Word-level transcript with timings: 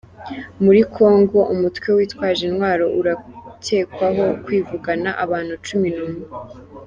Muri 0.63 0.81
Kongo 0.95 1.37
Umutwe 1.53 1.87
Witwaje 1.97 2.43
Intwaro 2.51 2.85
urakekwaho 2.99 4.23
kwivugana 4.43 5.09
abantu 5.23 5.53
cumi 5.65 5.89
numwe 5.97 6.23